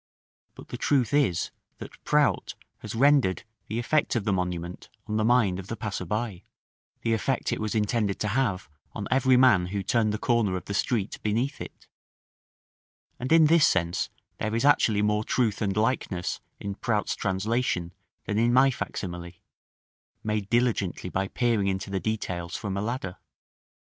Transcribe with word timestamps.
But 0.55 0.69
the 0.69 0.77
truth 0.77 1.13
is 1.13 1.51
that 1.77 2.03
Prout 2.05 2.55
has 2.79 2.95
rendered 2.95 3.43
the 3.67 3.77
effect 3.77 4.15
of 4.15 4.23
the 4.23 4.33
monument 4.33 4.89
on 5.05 5.17
the 5.17 5.23
mind 5.23 5.59
of 5.59 5.67
the 5.67 5.75
passer 5.75 6.05
by; 6.05 6.41
the 7.03 7.13
effect 7.13 7.53
it 7.53 7.61
was 7.61 7.75
intended 7.75 8.19
to 8.21 8.29
have 8.29 8.67
on 8.93 9.07
every 9.11 9.37
man 9.37 9.67
who 9.67 9.83
turned 9.83 10.11
the 10.11 10.17
corner 10.17 10.57
of 10.57 10.65
the 10.65 10.73
street 10.73 11.19
beneath 11.21 11.61
it: 11.61 11.85
and 13.19 13.31
in 13.31 13.45
this 13.45 13.67
sense 13.67 14.09
there 14.39 14.55
is 14.55 14.65
actually 14.65 15.03
more 15.03 15.23
truth 15.23 15.61
and 15.61 15.77
likeness 15.77 16.39
in 16.59 16.73
Prout's 16.73 17.15
translation 17.15 17.93
than 18.25 18.39
in 18.39 18.51
my 18.51 18.71
fac 18.71 18.97
simile, 18.97 19.33
made 20.23 20.49
diligently 20.49 21.11
by 21.11 21.27
peering 21.27 21.67
into 21.67 21.91
the 21.91 21.99
details 21.99 22.55
from 22.57 22.75
a 22.75 22.81
ladder. 22.81 23.17